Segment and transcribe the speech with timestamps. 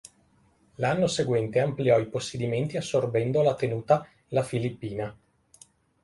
[0.77, 5.15] L'anno seguente ampliò i possedimenti assorbendo la tenuta "La Filippina".